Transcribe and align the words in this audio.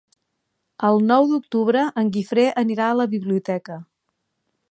El 0.87 1.01
nou 1.09 1.27
d'octubre 1.33 1.83
en 2.03 2.09
Guifré 2.17 2.47
anirà 2.63 2.89
a 2.93 2.97
la 3.01 3.09
biblioteca. 3.13 3.77